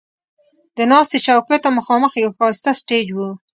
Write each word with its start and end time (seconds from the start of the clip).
د 0.77 0.79
ناستې 0.91 1.17
چوکیو 1.25 1.61
ته 1.63 1.69
مخامخ 1.77 2.11
یو 2.23 2.31
ښایسته 2.37 2.71
سټیج 2.81 3.07
و. 3.13 3.19